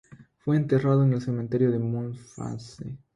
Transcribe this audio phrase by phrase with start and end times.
[0.39, 2.97] Fue enterrado en el cementerio de Montparnasse.